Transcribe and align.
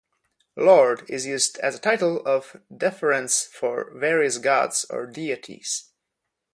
Lord 0.57 1.07
is 1.11 1.27
used 1.27 1.59
as 1.59 1.75
a 1.75 1.79
title 1.79 2.25
of 2.25 2.59
deference 2.75 3.43
for 3.43 3.93
various 3.95 4.39
gods 4.39 4.83
or 4.89 5.05
deities. 5.05 5.91